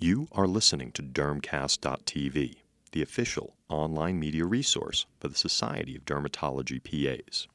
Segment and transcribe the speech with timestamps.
[0.00, 2.54] You are listening to Dermcast.tv,
[2.92, 7.48] the official online media resource for the Society of Dermatology PAs.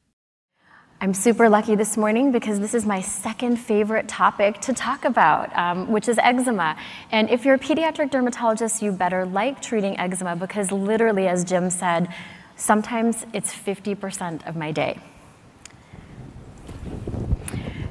[1.00, 5.56] I'm super lucky this morning because this is my second favorite topic to talk about,
[5.56, 6.76] um, which is eczema.
[7.10, 11.70] And if you're a pediatric dermatologist, you better like treating eczema because, literally, as Jim
[11.70, 12.12] said,
[12.56, 15.00] sometimes it's 50% of my day.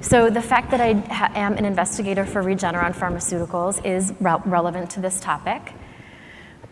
[0.03, 4.89] So the fact that I ha- am an investigator for Regeneron Pharmaceuticals is re- relevant
[4.91, 5.73] to this topic.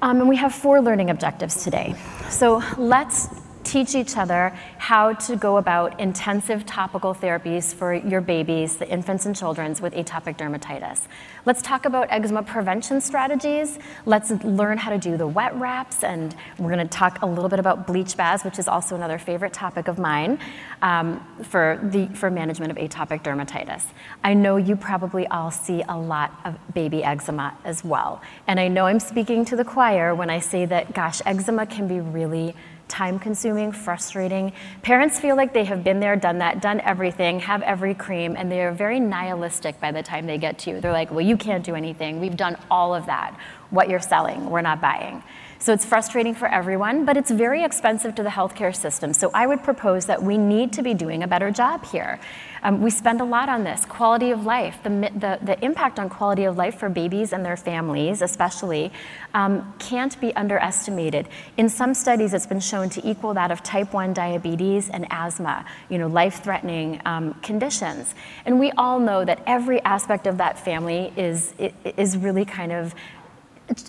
[0.01, 1.95] Um, and we have four learning objectives today.
[2.29, 3.29] So let's
[3.71, 9.25] teach each other how to go about intensive topical therapies for your babies, the infants
[9.25, 11.07] and children with atopic dermatitis.
[11.45, 13.79] Let's talk about eczema prevention strategies.
[14.05, 17.47] Let's learn how to do the wet wraps, and we're going to talk a little
[17.47, 20.37] bit about bleach baths, which is also another favorite topic of mine
[20.81, 23.85] um, for, the, for management of atopic dermatitis.
[24.21, 28.67] I know you probably all see a lot of baby eczema as well, and I
[28.67, 32.53] know I'm speaking to the choir when I say that, gosh, eczema can be really
[32.91, 34.51] time consuming, frustrating.
[34.81, 38.51] Parents feel like they have been there, done that, done everything, have every cream, and
[38.51, 40.81] they are very nihilistic by the time they get to you.
[40.81, 42.19] They're like, well, you can't do anything.
[42.19, 43.35] We've done all of that.
[43.69, 45.23] What you're selling, we're not buying.
[45.61, 49.13] So it's frustrating for everyone, but it's very expensive to the healthcare system.
[49.13, 52.19] So I would propose that we need to be doing a better job here.
[52.63, 56.09] Um, we spend a lot on this quality of life, the, the, the, impact on
[56.09, 58.91] quality of life for babies and their families, especially,
[59.35, 61.27] um, can't be underestimated.
[61.57, 65.63] In some studies, it's been shown to equal that of type 1 diabetes and asthma,
[65.89, 68.15] you know, life threatening um, conditions.
[68.45, 71.53] And we all know that every aspect of that family is,
[71.97, 72.95] is really kind of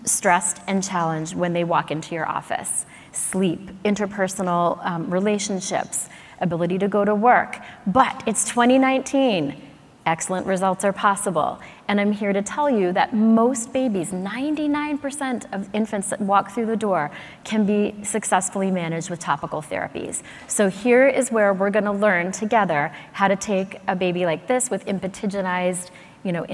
[0.05, 2.87] stressed and challenged when they walk into your office.
[3.13, 6.09] Sleep, interpersonal um, relationships,
[6.41, 7.59] ability to go to work.
[7.87, 9.61] But it's 2019.
[10.05, 11.61] Excellent results are possible.
[11.87, 16.67] And I'm here to tell you that most babies, 99% of infants that walk through
[16.67, 17.13] the door,
[17.45, 20.23] can be successfully managed with topical therapies.
[20.49, 24.49] So here is where we're going to learn together how to take a baby like
[24.49, 25.91] this with impetiginized,
[26.25, 26.45] you know,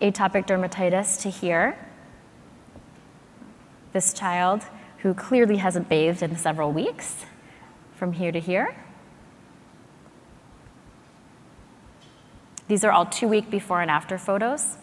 [0.00, 1.76] atopic dermatitis to here
[3.92, 4.64] this child
[4.98, 7.24] who clearly hasn't bathed in several weeks
[7.94, 8.76] from here to here.
[12.68, 14.76] These are all two week before and after photos.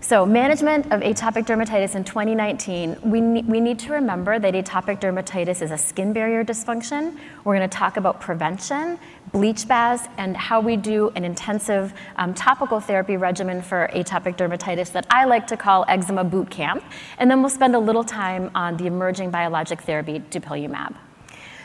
[0.00, 5.00] So, management of atopic dermatitis in 2019, we, ne- we need to remember that atopic
[5.00, 7.18] dermatitis is a skin barrier dysfunction.
[7.42, 8.98] We're going to talk about prevention,
[9.34, 14.92] bleach baths, and how we do an intensive um, topical therapy regimen for atopic dermatitis
[14.92, 16.84] that I like to call eczema boot camp.
[17.18, 20.94] And then we'll spend a little time on the emerging biologic therapy, dupilumab.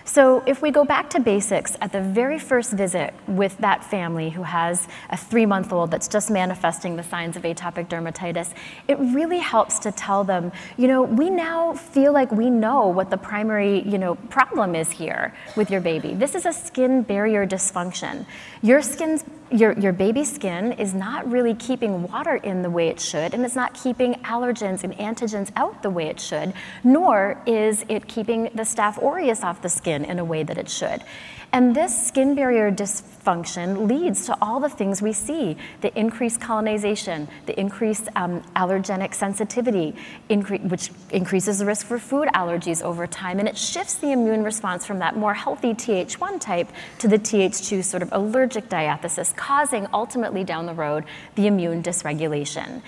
[0.10, 4.32] So, if we go back to basics, at the very first visit with that family
[4.32, 8.52] who has a three month old that's just manifesting the signs of atopic dermatitis,
[8.88, 13.12] it really helps to tell them, you know, we now feel like we know what
[13.12, 16.16] the primary, you know, problem is here with your baby.
[16.16, 18.26] This is a skin barrier dysfunction.
[18.64, 23.00] Your skin's your, your baby's skin is not really keeping water in the way it
[23.00, 26.54] should, and it's not keeping allergens and antigens out the way it should,
[26.84, 30.70] nor is it keeping the Staph aureus off the skin in a way that it
[30.70, 31.04] should.
[31.52, 37.28] And this skin barrier dysfunction leads to all the things we see the increased colonization,
[37.48, 39.96] the increased um, allergenic sensitivity,
[40.30, 43.40] incre- which increases the risk for food allergies over time.
[43.40, 47.84] And it shifts the immune response from that more healthy Th1 type to the Th2
[47.84, 52.84] sort of allergic diathesis, causing ultimately down the road the immune dysregulation.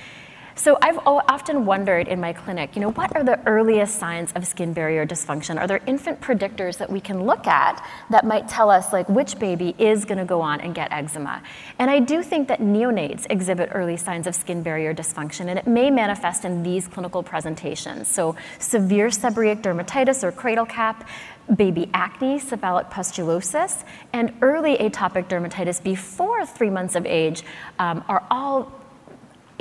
[0.55, 4.45] So I've often wondered in my clinic, you know, what are the earliest signs of
[4.45, 5.57] skin barrier dysfunction?
[5.59, 9.39] Are there infant predictors that we can look at that might tell us like which
[9.39, 11.41] baby is going to go on and get eczema?
[11.79, 15.67] And I do think that neonates exhibit early signs of skin barrier dysfunction, and it
[15.67, 18.07] may manifest in these clinical presentations.
[18.07, 21.07] So severe seborrheic dermatitis or cradle cap,
[21.55, 23.83] baby acne, cephalic pustulosis,
[24.13, 27.43] and early atopic dermatitis before three months of age
[27.79, 28.80] um, are all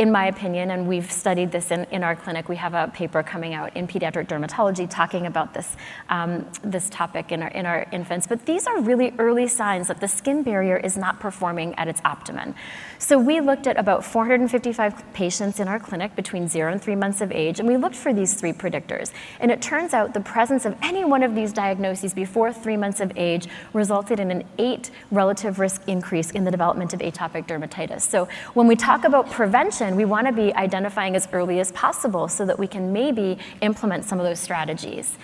[0.01, 3.23] in my opinion, and we've studied this in, in our clinic, we have a paper
[3.23, 5.77] coming out in pediatric dermatology talking about this,
[6.09, 8.27] um, this topic in our, in our infants.
[8.27, 12.01] But these are really early signs that the skin barrier is not performing at its
[12.07, 12.55] optimum.
[12.99, 17.21] So we looked at about 455 patients in our clinic between zero and three months
[17.21, 19.13] of age, and we looked for these three predictors.
[19.39, 23.01] And it turns out the presence of any one of these diagnoses before three months
[23.01, 28.01] of age resulted in an eight relative risk increase in the development of atopic dermatitis.
[28.01, 32.29] So when we talk about prevention, we want to be identifying as early as possible
[32.29, 35.17] so that we can maybe implement some of those strategies.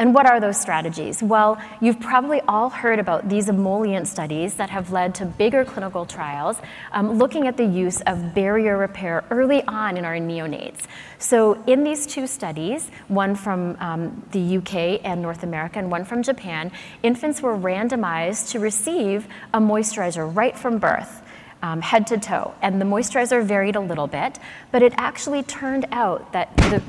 [0.00, 1.22] And what are those strategies?
[1.22, 6.06] Well, you've probably all heard about these emollient studies that have led to bigger clinical
[6.06, 6.56] trials
[6.92, 10.86] um, looking at the use of barrier repair early on in our neonates.
[11.18, 16.06] So, in these two studies, one from um, the UK and North America and one
[16.06, 16.72] from Japan,
[17.02, 21.20] infants were randomized to receive a moisturizer right from birth.
[21.62, 24.38] Um, head to toe, and the moisturizer varied a little bit,
[24.72, 26.80] but it actually turned out that the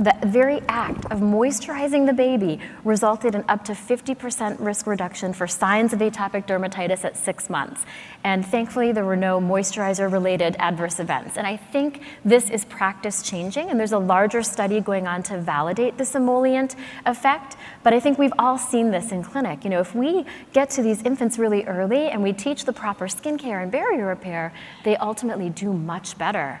[0.00, 5.46] the very act of moisturizing the baby resulted in up to 50% risk reduction for
[5.46, 7.84] signs of atopic dermatitis at six months.
[8.24, 11.36] And thankfully, there were no moisturizer related adverse events.
[11.36, 15.36] And I think this is practice changing, and there's a larger study going on to
[15.36, 17.58] validate this emollient effect.
[17.82, 19.64] But I think we've all seen this in clinic.
[19.64, 20.24] You know, if we
[20.54, 24.52] get to these infants really early and we teach the proper skincare and barrier repair,
[24.84, 26.60] they ultimately do much better.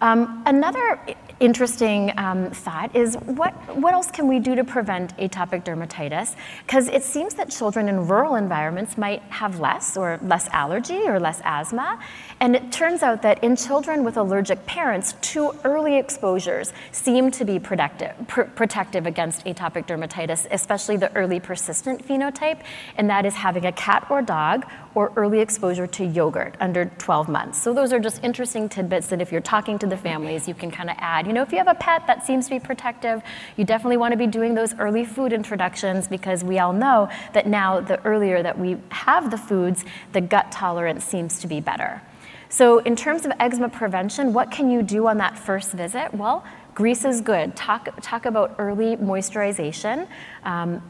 [0.00, 1.00] Um, another
[1.40, 6.36] interesting um, thought is what, what else can we do to prevent atopic dermatitis?
[6.66, 11.18] Because it seems that children in rural environments might have less or less allergy or
[11.18, 11.98] less asthma.
[12.40, 17.44] And it turns out that in children with allergic parents, two early exposures seem to
[17.44, 22.60] be protective, pr- protective against atopic dermatitis, especially the early persistent phenotype,
[22.96, 27.28] and that is having a cat or dog or early exposure to yogurt under 12
[27.28, 27.60] months.
[27.60, 30.70] So those are just interesting tidbits that if you're talking to the families, you can
[30.70, 31.23] kind of add.
[31.26, 33.22] You know, if you have a pet that seems to be protective,
[33.56, 37.46] you definitely want to be doing those early food introductions because we all know that
[37.46, 42.02] now the earlier that we have the foods, the gut tolerance seems to be better.
[42.48, 46.14] So in terms of eczema prevention, what can you do on that first visit?
[46.14, 46.44] Well,
[46.74, 47.56] grease is good.
[47.56, 50.06] Talk, talk about early moisturization,
[50.44, 50.80] um,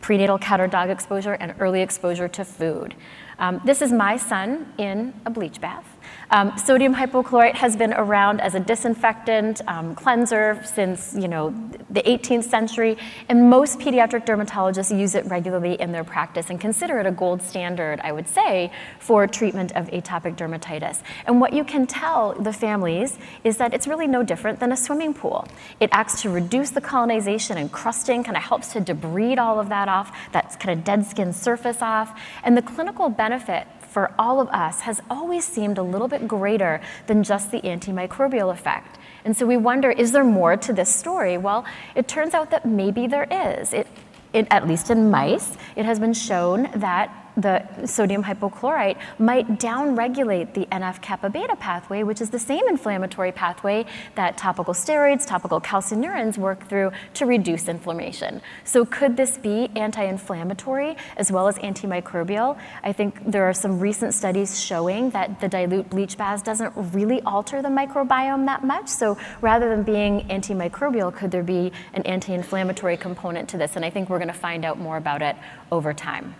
[0.00, 2.96] prenatal cat or dog exposure, and early exposure to food.
[3.38, 5.91] Um, this is my son in a bleach bath.
[6.32, 11.50] Um, sodium hypochlorite has been around as a disinfectant, um, cleanser since you know
[11.90, 12.96] the 18th century,
[13.28, 17.42] and most pediatric dermatologists use it regularly in their practice and consider it a gold
[17.42, 21.02] standard, I would say, for treatment of atopic dermatitis.
[21.26, 24.76] And what you can tell the families is that it's really no different than a
[24.76, 25.46] swimming pool.
[25.80, 29.68] It acts to reduce the colonization and crusting, kind of helps to debride all of
[29.68, 34.40] that off, that kind of dead skin surface off, and the clinical benefit for all
[34.40, 38.98] of us has always seemed a little bit greater than just the antimicrobial effect.
[39.24, 41.36] And so we wonder is there more to this story?
[41.36, 43.72] Well, it turns out that maybe there is.
[43.72, 43.86] It,
[44.32, 50.54] it, at least in mice, it has been shown that the sodium hypochlorite might downregulate
[50.54, 55.60] the NF kappa beta pathway, which is the same inflammatory pathway that topical steroids, topical
[55.60, 58.42] calcineurins work through to reduce inflammation.
[58.64, 62.58] So, could this be anti inflammatory as well as antimicrobial?
[62.82, 67.20] I think there are some recent studies showing that the dilute bleach baths doesn't really
[67.22, 68.88] alter the microbiome that much.
[68.88, 73.76] So, rather than being antimicrobial, could there be an anti inflammatory component to this?
[73.76, 75.36] And I think we're going to find out more about it
[75.70, 76.34] over time.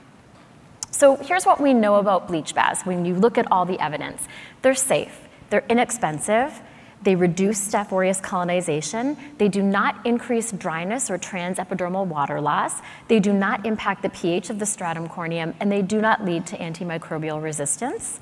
[1.02, 4.28] So here's what we know about bleach baths when you look at all the evidence.
[4.62, 6.62] They're safe, they're inexpensive,
[7.02, 9.16] they reduce Staph aureus colonization.
[9.38, 12.81] They do not increase dryness or transepidermal water loss.
[13.08, 16.46] They do not impact the pH of the stratum corneum, and they do not lead
[16.46, 18.20] to antimicrobial resistance.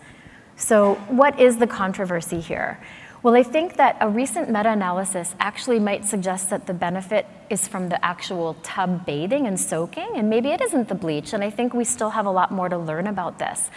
[0.56, 2.80] So, what is the controversy here?
[3.22, 7.69] Well, I think that a recent meta analysis actually might suggest that the benefit is
[7.69, 11.50] from the actual tub bathing and soaking, and maybe it isn't the bleach, and I
[11.50, 13.68] think we still have a lot more to learn about this.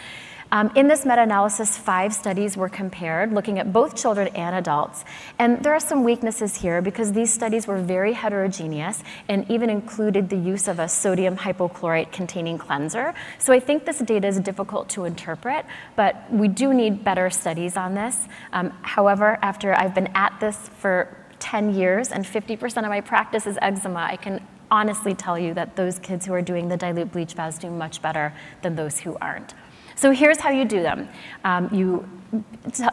[0.54, 5.04] Um, in this meta analysis, five studies were compared, looking at both children and adults.
[5.40, 10.28] And there are some weaknesses here because these studies were very heterogeneous and even included
[10.28, 13.14] the use of a sodium hypochlorite containing cleanser.
[13.40, 17.76] So I think this data is difficult to interpret, but we do need better studies
[17.76, 18.28] on this.
[18.52, 23.48] Um, however, after I've been at this for 10 years and 50% of my practice
[23.48, 27.10] is eczema, I can honestly tell you that those kids who are doing the dilute
[27.10, 28.32] bleach baths do much better
[28.62, 29.52] than those who aren't.
[29.96, 31.08] So here's how you do them.
[31.44, 32.08] Um, you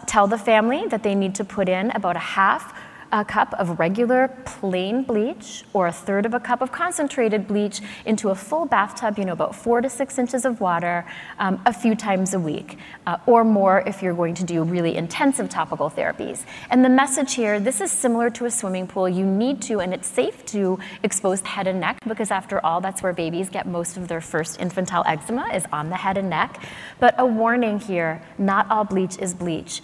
[0.05, 2.79] tell the family that they need to put in about a half
[3.12, 7.82] a cup of regular plain bleach or a third of a cup of concentrated bleach
[8.06, 11.06] into a full bathtub, you know, about four to six inches of water
[11.39, 12.77] um, a few times a week,
[13.08, 16.46] uh, or more if you're going to do really intensive topical therapies.
[16.70, 19.10] And the message here this is similar to a swimming pool.
[19.10, 22.82] You need to, and it's safe to expose the head and neck because, after all,
[22.82, 26.30] that's where babies get most of their first infantile eczema, is on the head and
[26.30, 26.63] neck.
[27.00, 29.82] But a warning here not all bleach is bleach.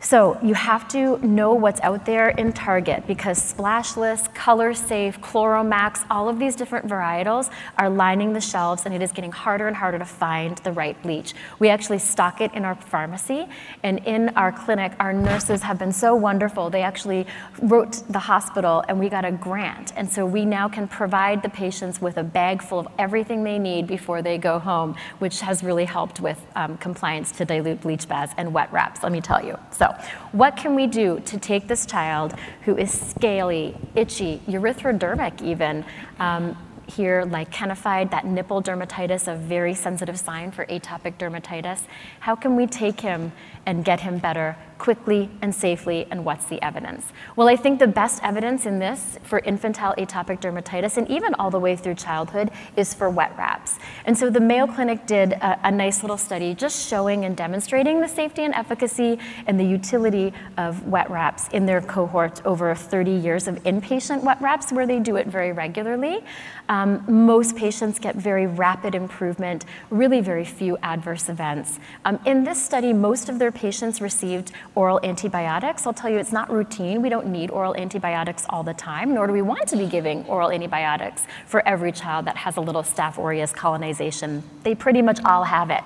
[0.00, 6.06] So you have to know what's out there in Target because Splashless, Color Safe, Chloromax,
[6.08, 9.74] all of these different varietals are lining the shelves and it is getting harder and
[9.74, 11.34] harder to find the right bleach.
[11.58, 13.48] We actually stock it in our pharmacy
[13.82, 16.70] and in our clinic, our nurses have been so wonderful.
[16.70, 17.26] They actually
[17.60, 19.92] wrote the hospital and we got a grant.
[19.96, 23.58] And so we now can provide the patients with a bag full of everything they
[23.58, 28.06] need before they go home, which has really helped with um, compliance to dilute bleach
[28.06, 29.58] baths and wet wraps, let me tell you.
[29.72, 29.87] So
[30.32, 35.84] what can we do to take this child who is scaly, itchy, erythrodermic even,
[36.18, 41.82] um, here lichenified, that nipple dermatitis, a very sensitive sign for atopic dermatitis.
[42.20, 43.32] How can we take him
[43.66, 47.12] and get him better quickly and safely, and what's the evidence?
[47.36, 51.50] Well, I think the best evidence in this for infantile atopic dermatitis, and even all
[51.50, 53.78] the way through childhood, is for wet wraps.
[54.06, 58.00] And so the Mayo Clinic did a, a nice little study just showing and demonstrating
[58.00, 63.10] the safety and efficacy and the utility of wet wraps in their cohort over 30
[63.10, 66.24] years of inpatient wet wraps, where they do it very regularly.
[66.68, 71.78] Um, most patients get very rapid improvement, really very few adverse events.
[72.04, 75.88] Um, in this study, most of their patients received oral antibiotics.
[75.88, 77.02] I'll tell you, it's not routine.
[77.02, 80.24] We don't need oral antibiotics all the time, nor do we want to be giving
[80.26, 84.40] oral antibiotics for every child that has a little Staph aureus colonization.
[84.62, 85.82] They pretty much all have it.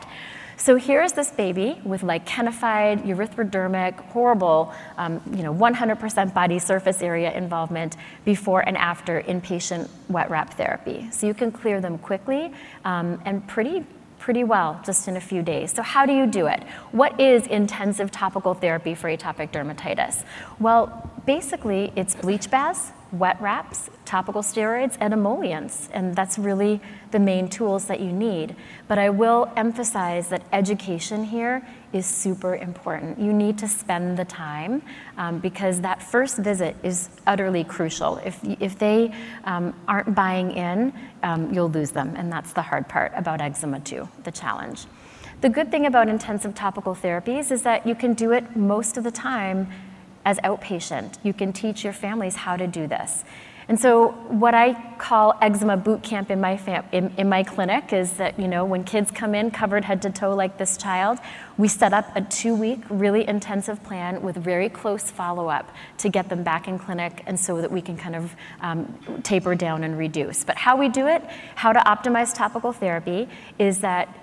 [0.58, 7.32] So here's this baby with lichenified, erythrodermic, horrible, um, you know, 100% body surface area
[7.32, 7.96] involvement
[8.26, 11.08] before and after inpatient wet wrap therapy.
[11.10, 12.52] So you can clear them quickly
[12.84, 13.86] um, and pretty
[14.22, 15.72] pretty well just in a few days.
[15.72, 16.62] So how do you do it?
[16.92, 20.24] What is intensive topical therapy for atopic dermatitis?
[20.60, 25.88] Well, basically it's bleach baths, wet wraps, topical steroids, and emollients.
[25.92, 28.54] And that's really the main tools that you need.
[28.86, 33.18] But I will emphasize that education here is super important.
[33.18, 34.82] You need to spend the time
[35.18, 38.16] um, because that first visit is utterly crucial.
[38.18, 39.12] If, if they
[39.44, 42.14] um, aren't buying in, um, you'll lose them.
[42.16, 44.86] And that's the hard part about eczema, too, the challenge.
[45.42, 49.04] The good thing about intensive topical therapies is that you can do it most of
[49.04, 49.68] the time
[50.24, 51.18] as outpatient.
[51.22, 53.24] You can teach your families how to do this.
[53.72, 57.94] And so what I call eczema boot camp in my, fam- in, in, my clinic
[57.94, 61.18] is that, you know, when kids come in covered head to toe like this child,
[61.56, 66.42] we set up a two-week, really intensive plan with very close follow-up to get them
[66.42, 70.44] back in clinic and so that we can kind of um, taper down and reduce.
[70.44, 71.24] But how we do it,
[71.54, 73.26] how to optimize topical therapy
[73.58, 74.14] is that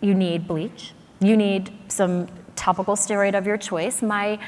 [0.00, 2.26] you need bleach, you need some
[2.56, 4.02] topical steroid of your choice.
[4.02, 4.38] My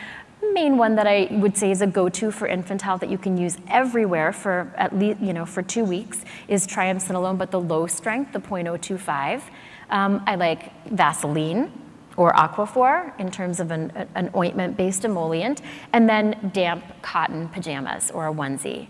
[0.53, 3.59] main one that I would say is a go-to for infantile that you can use
[3.69, 8.33] everywhere for at least, you know, for two weeks is triamcinolone, but the low strength,
[8.33, 9.43] the 0.025.
[9.91, 11.73] Um, I like Vaseline
[12.17, 18.29] or Aquaphor in terms of an, an ointment-based emollient, and then damp cotton pajamas or
[18.29, 18.89] a onesie.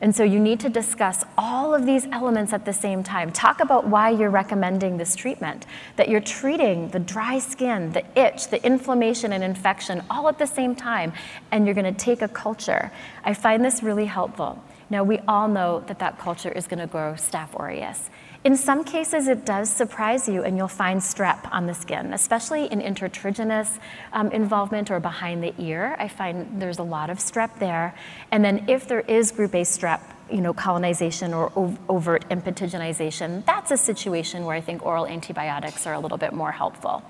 [0.00, 3.30] And so you need to discuss all of these elements at the same time.
[3.32, 8.48] Talk about why you're recommending this treatment, that you're treating the dry skin, the itch,
[8.48, 11.12] the inflammation and infection all at the same time,
[11.50, 12.90] and you're gonna take a culture.
[13.24, 14.62] I find this really helpful.
[14.90, 18.10] Now, we all know that that culture is gonna grow Staph aureus.
[18.44, 22.66] In some cases, it does surprise you, and you'll find strep on the skin, especially
[22.66, 23.78] in intertriginous
[24.12, 25.96] um, involvement or behind the ear.
[25.98, 27.94] I find there's a lot of strep there.
[28.30, 31.50] And then if there is group A strep, you know, colonization or
[31.88, 36.52] overt impetiginization, that's a situation where I think oral antibiotics are a little bit more
[36.52, 37.02] helpful.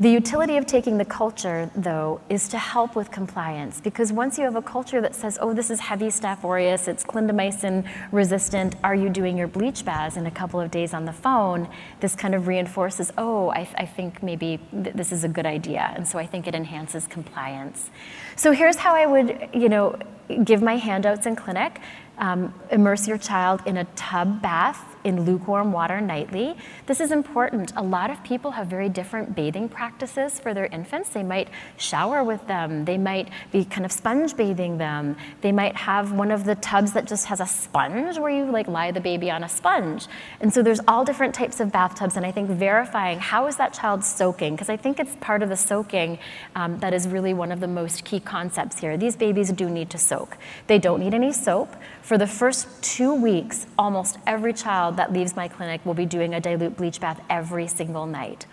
[0.00, 4.44] The utility of taking the culture, though, is to help with compliance because once you
[4.44, 8.94] have a culture that says, oh, this is heavy Staph aureus, it's clindamycin resistant, are
[8.94, 11.68] you doing your bleach baths in a couple of days on the phone?
[12.00, 15.44] This kind of reinforces, oh, I, th- I think maybe th- this is a good
[15.44, 15.92] idea.
[15.94, 17.90] And so I think it enhances compliance.
[18.36, 19.98] So here's how I would, you know,
[20.44, 21.78] give my handouts in clinic.
[22.16, 26.56] Um, immerse your child in a tub bath in lukewarm water nightly.
[26.86, 27.72] This is important.
[27.76, 31.10] A lot of people have very different bathing practices for their infants.
[31.10, 35.76] They might shower with them, they might be kind of sponge bathing them, they might
[35.76, 39.00] have one of the tubs that just has a sponge where you like lie the
[39.00, 40.06] baby on a sponge.
[40.40, 43.72] And so there's all different types of bathtubs, and I think verifying how is that
[43.72, 46.18] child soaking, because I think it's part of the soaking
[46.54, 48.96] um, that is really one of the most key concepts here.
[48.96, 50.36] These babies do need to soak.
[50.66, 51.74] They don't need any soap.
[52.02, 56.34] For the first two weeks, almost every child that leaves my clinic will be doing
[56.34, 58.46] a dilute bleach bath every single night.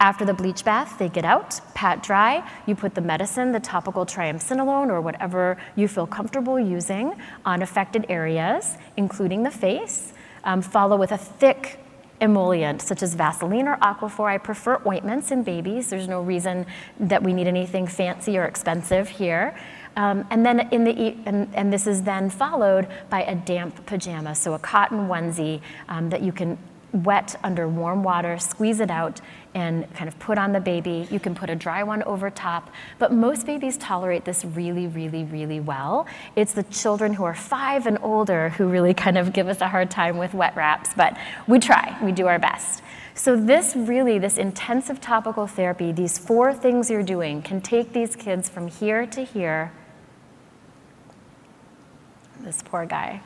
[0.00, 4.04] After the bleach bath, they get out, pat dry, you put the medicine, the topical
[4.04, 10.12] triamcinolone or whatever you feel comfortable using on affected areas, including the face.
[10.42, 11.78] Um, follow with a thick
[12.20, 14.26] emollient, such as Vaseline or Aquaphor.
[14.26, 15.90] I prefer ointments in babies.
[15.90, 16.66] There's no reason
[16.98, 19.54] that we need anything fancy or expensive here.
[19.96, 24.34] Um, and then in the and, and, this is then followed by a damp pajama,
[24.34, 26.58] so a cotton onesie um, that you can
[26.94, 29.20] wet under warm water, squeeze it out,
[29.54, 31.06] and kind of put on the baby.
[31.10, 35.24] You can put a dry one over top, but most babies tolerate this really, really,
[35.24, 36.06] really well.
[36.36, 39.68] It's the children who are five and older who really kind of give us a
[39.68, 42.82] hard time with wet wraps, but we try, we do our best.
[43.16, 48.16] So, this really, this intensive topical therapy, these four things you're doing, can take these
[48.16, 49.70] kids from here to here.
[52.44, 53.22] This poor guy.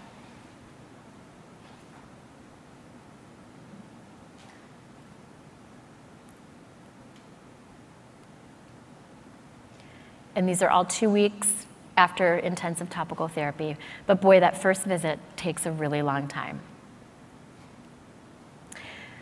[10.37, 13.77] And these are all two weeks after intensive topical therapy.
[14.07, 16.61] But boy, that first visit takes a really long time.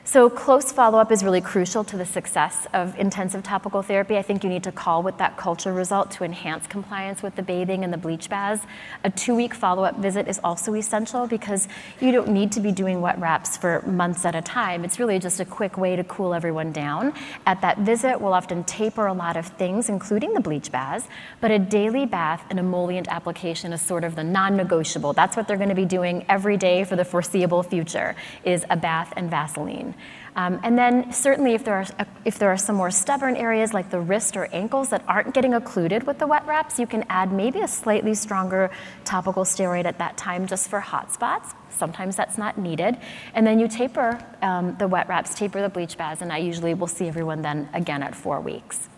[0.09, 4.17] So, close follow up is really crucial to the success of intensive topical therapy.
[4.17, 7.43] I think you need to call with that culture result to enhance compliance with the
[7.43, 8.65] bathing and the bleach baths.
[9.03, 11.67] A two week follow up visit is also essential because
[12.01, 14.85] you don't need to be doing wet wraps for months at a time.
[14.85, 17.13] It's really just a quick way to cool everyone down.
[17.45, 21.09] At that visit, we'll often taper a lot of things, including the bleach baths,
[21.41, 25.15] but a daily bath and emollient application is sort of the non negotiable.
[25.15, 28.77] That's what they're going to be doing every day for the foreseeable future is a
[28.77, 29.96] bath and Vaseline.
[30.37, 31.87] Um, and then certainly if there, are,
[32.27, 35.55] if there are some more stubborn areas like the wrist or ankles that aren't getting
[35.55, 38.71] occluded with the wet wraps, you can add maybe a slightly stronger
[39.07, 41.55] topical steroid at that time just for hot spots.
[41.71, 42.99] Sometimes that's not needed.
[43.35, 46.75] And then you taper um, the wet wraps, taper the bleach baths, and I usually
[46.75, 48.89] will see everyone then again at four weeks.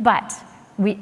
[0.00, 0.34] But
[0.78, 0.98] we,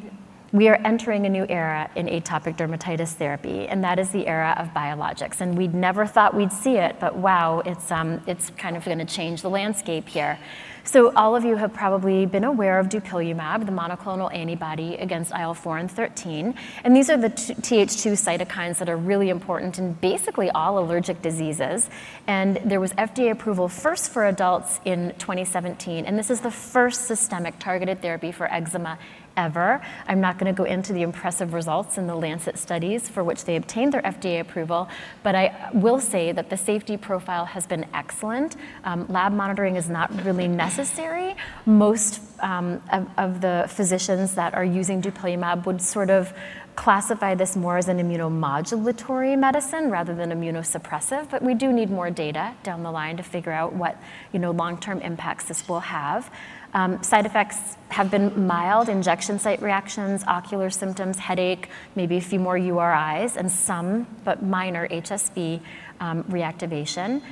[0.52, 4.54] we are entering a new era in atopic dermatitis therapy, and that is the era
[4.58, 5.40] of biologics.
[5.40, 8.98] And we'd never thought we'd see it, but wow, it's, um, it's kind of going
[8.98, 10.38] to change the landscape here.
[10.82, 15.54] So, all of you have probably been aware of dupilumab, the monoclonal antibody against IL
[15.54, 16.54] 4 and 13.
[16.84, 21.90] And these are the Th2 cytokines that are really important in basically all allergic diseases.
[22.26, 26.06] And there was FDA approval first for adults in 2017.
[26.06, 28.98] And this is the first systemic targeted therapy for eczema
[29.40, 29.80] ever.
[30.06, 33.46] I'm not going to go into the impressive results in the Lancet studies for which
[33.46, 34.88] they obtained their FDA approval,
[35.22, 38.56] but I will say that the safety profile has been excellent.
[38.84, 41.34] Um, lab monitoring is not really necessary.
[41.64, 46.32] Most um, of, of, the physicians that are using dupilumab would sort of
[46.76, 52.10] classify this more as an immunomodulatory medicine rather than immunosuppressive, but we do need more
[52.10, 54.00] data down the line to figure out what
[54.32, 56.30] you know, long-term impacts this will have.
[56.72, 62.38] Um, side effects have been mild injection site reactions, ocular symptoms, headache, maybe a few
[62.38, 65.60] more URIs, and some, but minor HSV
[65.98, 67.22] um, reactivation.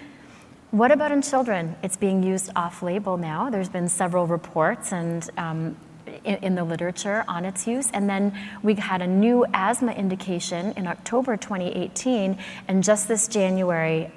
[0.70, 1.77] What about in children?
[1.83, 3.48] It's being used off label now.
[3.48, 5.77] There's been several reports and um,
[6.24, 7.90] in, in, the literature on its use.
[7.92, 14.11] And then we had a new asthma indication in October 2018, and just this January,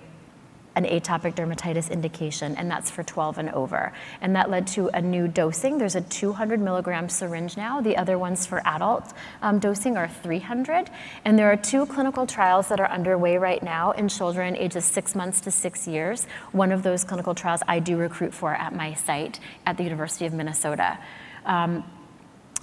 [0.76, 3.92] an atopic dermatitis indication, and that's for 12 and over.
[4.22, 5.78] And that led to a new dosing.
[5.78, 7.82] There's a 200 milligram syringe now.
[7.82, 10.90] The other ones for adult um, dosing are 300.
[11.26, 15.16] And there are two clinical trials that are underway right now in children ages six
[15.16, 16.26] months to six years.
[16.52, 20.26] One of those clinical trials I do recruit for at my site at the University
[20.26, 20.98] of Minnesota.
[21.46, 21.84] Um,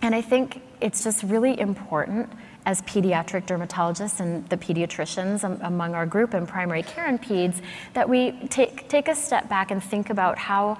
[0.01, 2.31] and I think it's just really important
[2.69, 7.63] as pediatric dermatologists and the pediatricians among our group in primary care and peds
[7.95, 10.77] that we take, take a step back and think about how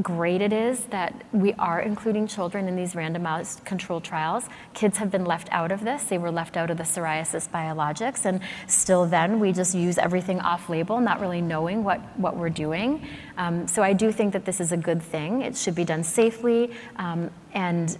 [0.00, 4.44] great it is that we are including children in these randomized controlled trials.
[4.72, 6.04] Kids have been left out of this.
[6.04, 10.38] They were left out of the psoriasis biologics, and still then we just use everything
[10.40, 13.04] off label, not really knowing what, what we're doing.
[13.36, 15.42] Um, so I do think that this is a good thing.
[15.42, 17.98] It should be done safely, um, and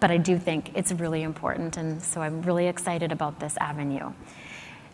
[0.00, 4.12] but I do think it's really important, and so I'm really excited about this avenue.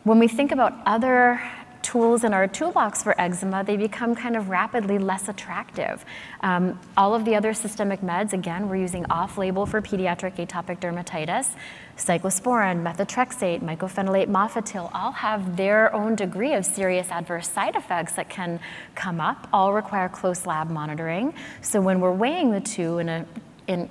[0.05, 1.41] When we think about other
[1.83, 6.05] tools in our toolbox for eczema, they become kind of rapidly less attractive.
[6.41, 10.81] Um, all of the other systemic meds, again, we're using off label for pediatric atopic
[10.81, 11.51] dermatitis.
[11.97, 18.29] Cyclosporin, methotrexate, mycophenolate mofetil all have their own degree of serious adverse side effects that
[18.29, 18.61] can
[18.95, 21.35] come up, all require close lab monitoring.
[21.61, 23.27] So when we're weighing the two in a
[23.67, 23.89] in,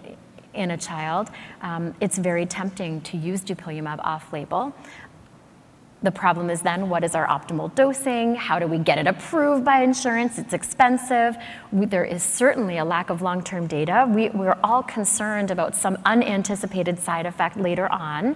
[0.53, 1.29] in a child,
[1.61, 4.73] um, it's very tempting to use dupilumab off label.
[6.03, 8.33] The problem is then what is our optimal dosing?
[8.33, 10.39] How do we get it approved by insurance?
[10.39, 11.37] It's expensive.
[11.71, 14.09] We, there is certainly a lack of long term data.
[14.09, 18.35] We, we're all concerned about some unanticipated side effect later on,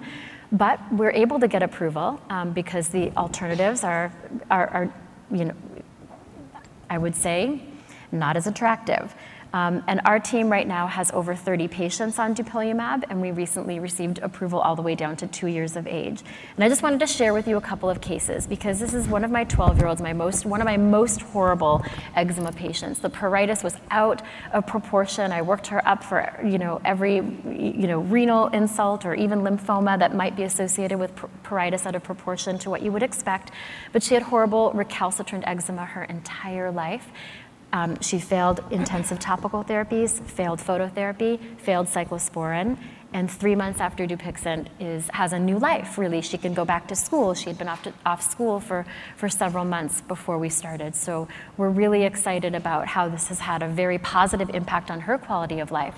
[0.52, 4.14] but we're able to get approval um, because the alternatives are,
[4.52, 4.94] are, are,
[5.32, 5.56] you know,
[6.88, 7.64] I would say
[8.12, 9.16] not as attractive.
[9.56, 13.80] Um, and our team right now has over 30 patients on dupilumab, and we recently
[13.80, 16.24] received approval all the way down to two years of age.
[16.58, 19.08] And I just wanted to share with you a couple of cases because this is
[19.08, 21.86] one of my 12-year-olds, my most, one of my most horrible
[22.18, 23.00] eczema patients.
[23.00, 25.32] The pruritus was out of proportion.
[25.32, 29.98] I worked her up for you know every you know renal insult or even lymphoma
[30.00, 33.52] that might be associated with pruritus out of proportion to what you would expect.
[33.94, 37.10] But she had horrible recalcitrant eczema her entire life.
[37.76, 42.78] Um, she failed intensive topical therapies, failed phototherapy, failed cyclosporin,
[43.16, 46.22] and three months after Dupixent is, has a new life, really.
[46.22, 47.34] She can go back to school.
[47.34, 50.98] She had been off, to, off school for, for several months before we started.
[50.98, 55.18] So we're really excited about how this has had a very positive impact on her
[55.18, 55.96] quality of life.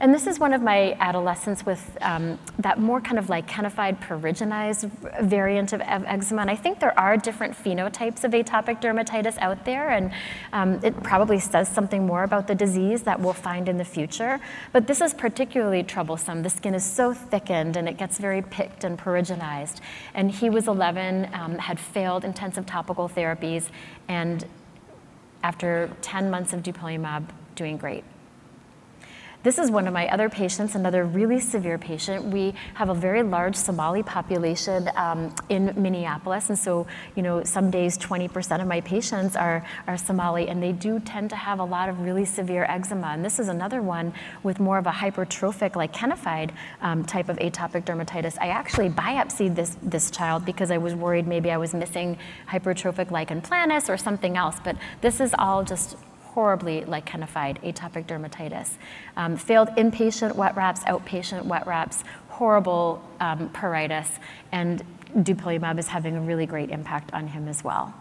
[0.00, 4.90] And this is one of my adolescents with um, that more kind of lichenified pruriginized
[5.22, 6.42] variant of, eczema.
[6.42, 10.12] And I think there are different phenotypes of atopic dermatitis out there, and
[10.52, 14.40] um, it probably says something more about the disease that we'll find in the future.
[14.72, 16.42] But this is particularly troublesome.
[16.54, 19.80] Skin is so thickened and it gets very picked and pruriginized.
[20.14, 23.68] And he was 11, um, had failed intensive topical therapies,
[24.08, 24.44] and
[25.42, 28.04] after 10 months of dupilumab, doing great.
[29.44, 32.24] This is one of my other patients, another really severe patient.
[32.24, 37.70] We have a very large Somali population um, in Minneapolis, and so, you know, some
[37.70, 41.64] days 20% of my patients are, are Somali, and they do tend to have a
[41.64, 43.08] lot of really severe eczema.
[43.08, 47.84] And this is another one with more of a hypertrophic, lichenified um, type of atopic
[47.84, 48.38] dermatitis.
[48.40, 52.16] I actually biopsied this, this child because I was worried maybe I was missing
[52.48, 55.98] hypertrophic lichen planus or something else, but this is all just
[56.34, 58.70] horribly lichenified atopic dermatitis.
[59.16, 64.18] Um, failed inpatient wet wraps, outpatient wet wraps, horrible um, pruritus,
[64.50, 64.82] and
[65.18, 67.94] dupilumab is having a really great impact on him as well.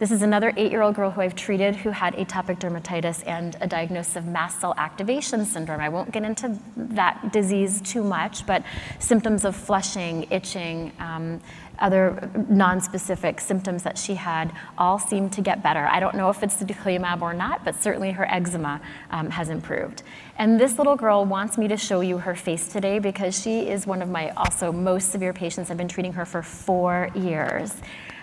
[0.00, 4.16] This is another eight-year-old girl who I've treated who had atopic dermatitis and a diagnosis
[4.16, 5.78] of mast cell activation syndrome.
[5.78, 8.64] I won't get into that disease too much, but
[8.98, 11.38] symptoms of flushing, itching, um,
[11.80, 15.86] other non-specific symptoms that she had all seemed to get better.
[15.86, 19.50] I don't know if it's the dupilumab or not, but certainly her eczema um, has
[19.50, 20.02] improved.
[20.38, 23.86] And this little girl wants me to show you her face today because she is
[23.86, 25.70] one of my also most severe patients.
[25.70, 27.74] I've been treating her for four years.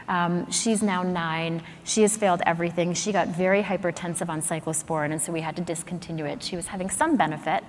[0.08, 1.62] Um, she's now nine.
[1.84, 2.94] She has failed everything.
[2.94, 6.42] She got very hypertensive on cyclosporin, and so we had to discontinue it.
[6.42, 7.64] She was having some benefit,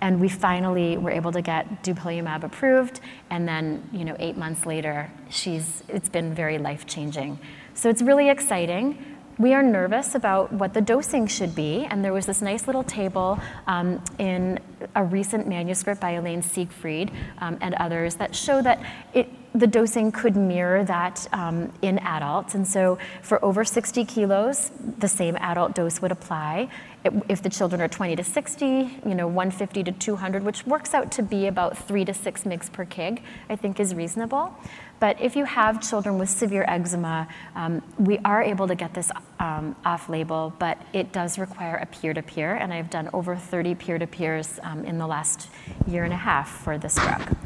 [0.00, 3.00] and we finally were able to get dupilumab approved,
[3.30, 7.38] and then, you know, eight months later, she's, it's been very life-changing.
[7.74, 9.11] So it's really exciting.
[9.38, 12.84] We are nervous about what the dosing should be, and there was this nice little
[12.84, 14.60] table um, in
[14.94, 18.82] a recent manuscript by Elaine Siegfried um, and others that show that
[19.14, 22.54] it, the dosing could mirror that um, in adults.
[22.54, 26.68] And so for over 60 kilos, the same adult dose would apply.
[27.04, 31.10] If the children are 20 to 60, you know, 150 to 200, which works out
[31.12, 34.54] to be about three to six mgs per kg, I think is reasonable.
[35.00, 39.10] But if you have children with severe eczema, um, we are able to get this
[39.40, 43.34] um, off label, but it does require a peer to peer, and I've done over
[43.34, 45.48] 30 peer to peers um, in the last
[45.88, 47.36] year and a half for this drug.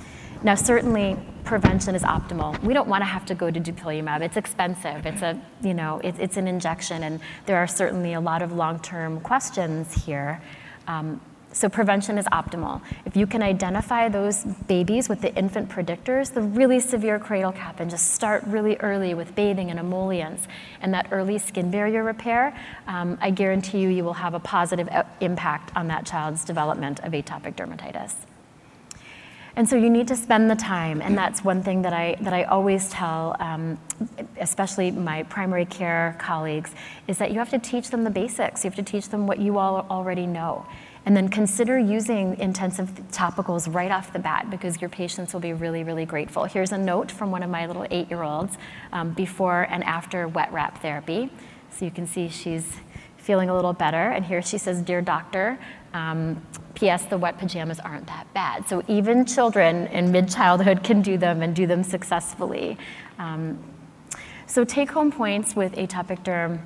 [0.43, 2.61] Now, certainly, prevention is optimal.
[2.63, 4.21] We don't want to have to go to dupilumab.
[4.21, 5.07] It's expensive.
[5.07, 8.53] It's a, you know, it, it's an injection, and there are certainly a lot of
[8.53, 10.43] long-term questions here.
[10.87, 11.21] Um,
[11.53, 12.83] so prevention is optimal.
[13.07, 17.81] If you can identify those babies with the infant predictors, the really severe cradle cap,
[17.81, 20.47] and just start really early with bathing and emollients
[20.83, 22.55] and that early skin barrier repair,
[22.87, 27.01] um, I guarantee you you will have a positive uh, impact on that child's development
[27.01, 28.13] of atopic dermatitis.
[29.57, 32.35] And so you need to spend the time, and that's one thing that I, that
[32.35, 33.79] I always tell, um,
[34.39, 36.73] especially my primary care colleagues,
[37.09, 38.65] is that you have to teach them the basics.
[38.65, 40.67] You have to teach them what you all already know.
[41.07, 45.55] And then consider using intensive topicals right off the bat because your patients will be
[45.55, 46.45] really, really grateful.
[46.45, 48.59] Here's a note from one of my little eight-year-olds
[48.93, 51.31] um, before and after wet wrap therapy.
[51.71, 52.67] So you can see she's
[53.27, 54.11] feeling a little better.
[54.11, 55.59] And here she says, Dear doctor,
[55.93, 56.41] um,
[56.75, 57.07] P.S.
[57.07, 58.69] The wet pajamas aren't that bad.
[58.69, 62.79] So even children in mid-childhood can do them and do them successfully.
[63.19, 63.59] Um,
[64.47, 66.61] so take-home points with atopic derm.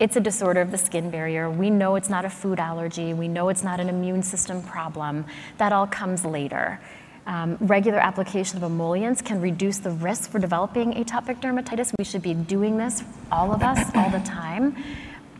[0.00, 1.50] It's a disorder of the skin barrier.
[1.50, 3.12] We know it's not a food allergy.
[3.12, 5.26] We know it's not an immune system problem.
[5.58, 6.80] That all comes later.
[7.26, 11.92] Um, regular application of emollients can reduce the risk for developing atopic dermatitis.
[11.98, 14.74] We should be doing this, all of us, all the time.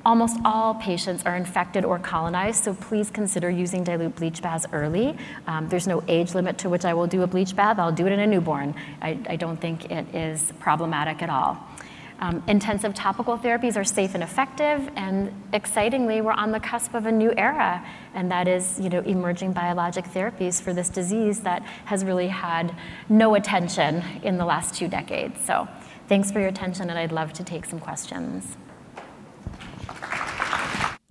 [0.06, 5.16] Almost all patients are infected or colonized, so please consider using dilute bleach baths early.
[5.46, 7.78] Um, there's no age limit to which I will do a bleach bath.
[7.78, 8.74] I'll do it in a newborn.
[9.02, 11.58] I, I don't think it is problematic at all.
[12.20, 17.06] Um, intensive topical therapies are safe and effective, and excitingly, we're on the cusp of
[17.06, 21.62] a new era, and that is, you know, emerging biologic therapies for this disease that
[21.84, 22.74] has really had
[23.08, 25.44] no attention in the last two decades.
[25.44, 25.68] So,
[26.08, 28.56] thanks for your attention, and I'd love to take some questions.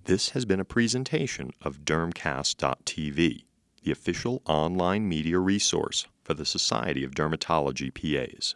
[0.08, 3.44] This has been a presentation of Dermcast.tv,
[3.82, 8.54] the official online media resource for the Society of Dermatology PAs.